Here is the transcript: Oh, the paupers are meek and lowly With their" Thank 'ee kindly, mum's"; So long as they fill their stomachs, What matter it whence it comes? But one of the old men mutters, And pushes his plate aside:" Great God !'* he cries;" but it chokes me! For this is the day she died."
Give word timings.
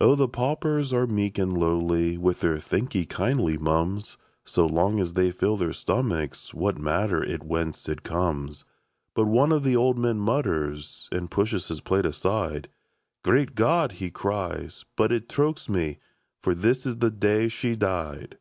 Oh, 0.00 0.14
the 0.14 0.28
paupers 0.28 0.92
are 0.92 1.08
meek 1.08 1.38
and 1.38 1.58
lowly 1.58 2.16
With 2.16 2.40
their" 2.40 2.58
Thank 2.60 2.94
'ee 2.94 3.04
kindly, 3.04 3.58
mum's"; 3.58 4.16
So 4.44 4.64
long 4.64 5.00
as 5.00 5.14
they 5.14 5.32
fill 5.32 5.56
their 5.56 5.72
stomachs, 5.72 6.54
What 6.54 6.78
matter 6.78 7.20
it 7.20 7.42
whence 7.42 7.88
it 7.88 8.04
comes? 8.04 8.62
But 9.12 9.24
one 9.26 9.50
of 9.50 9.64
the 9.64 9.74
old 9.74 9.98
men 9.98 10.20
mutters, 10.20 11.08
And 11.10 11.32
pushes 11.32 11.66
his 11.66 11.80
plate 11.80 12.06
aside:" 12.06 12.68
Great 13.24 13.56
God 13.56 13.90
!'* 13.56 13.90
he 13.98 14.08
cries;" 14.08 14.84
but 14.96 15.10
it 15.10 15.28
chokes 15.28 15.68
me! 15.68 15.98
For 16.44 16.54
this 16.54 16.86
is 16.86 16.98
the 16.98 17.10
day 17.10 17.48
she 17.48 17.74
died." 17.74 18.38